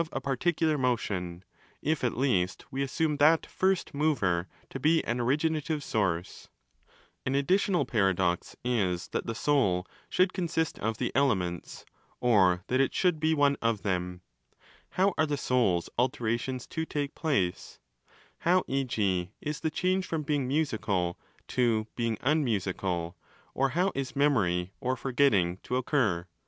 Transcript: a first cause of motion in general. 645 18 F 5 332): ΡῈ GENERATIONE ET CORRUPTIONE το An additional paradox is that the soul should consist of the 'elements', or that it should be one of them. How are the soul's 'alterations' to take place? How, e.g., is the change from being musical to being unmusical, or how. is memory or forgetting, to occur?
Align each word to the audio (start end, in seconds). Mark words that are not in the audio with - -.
a 0.11 0.19
first 0.19 0.41
cause 0.57 0.67
of 0.67 0.79
motion 0.79 1.43
in 1.83 1.93
general. 1.93 2.21
645 2.23 2.73
18 2.73 3.13
F 3.21 3.41
5 3.47 3.89
332): 3.93 3.99
ΡῈ 3.99 5.05
GENERATIONE 5.05 5.55
ET 5.55 5.67
CORRUPTIONE 5.67 6.23
το 6.23 6.47
An 7.27 7.35
additional 7.35 7.85
paradox 7.85 8.55
is 8.65 9.09
that 9.09 9.27
the 9.27 9.35
soul 9.35 9.85
should 10.09 10.33
consist 10.33 10.79
of 10.79 10.97
the 10.97 11.11
'elements', 11.13 11.85
or 12.19 12.63
that 12.65 12.81
it 12.81 12.95
should 12.95 13.19
be 13.19 13.35
one 13.35 13.55
of 13.61 13.83
them. 13.83 14.21
How 14.97 15.13
are 15.19 15.27
the 15.27 15.37
soul's 15.37 15.87
'alterations' 15.99 16.65
to 16.65 16.83
take 16.83 17.13
place? 17.13 17.77
How, 18.39 18.63
e.g., 18.67 19.29
is 19.39 19.59
the 19.59 19.69
change 19.69 20.07
from 20.07 20.23
being 20.23 20.47
musical 20.47 21.19
to 21.49 21.85
being 21.95 22.17
unmusical, 22.21 23.15
or 23.53 23.69
how. 23.77 23.91
is 23.93 24.15
memory 24.15 24.71
or 24.79 24.95
forgetting, 24.95 25.57
to 25.57 25.75
occur? 25.77 26.25